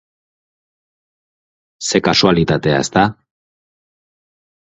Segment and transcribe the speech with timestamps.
[1.89, 3.03] Zer kasualitatea, ezta?